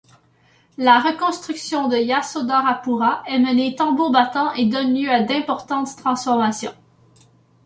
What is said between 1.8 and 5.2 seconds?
de Yasodharapura est menée tambour battant et donne lieu